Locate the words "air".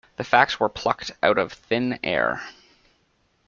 2.03-2.41